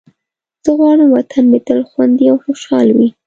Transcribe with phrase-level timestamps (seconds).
[0.63, 3.09] زه غواړم وطن مې تل خوندي او خوشحال وي.